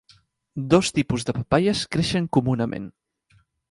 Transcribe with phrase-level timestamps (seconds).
[0.73, 2.93] Dos tipus de papaies creixen comunament.